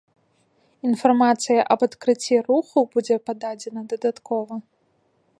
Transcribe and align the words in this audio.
Інфармацыя 0.91 1.65
аб 1.75 1.79
адкрыцці 1.87 2.39
руху 2.47 2.77
будзе 2.95 3.15
пададзена 3.27 3.81
дадаткова. 3.91 4.53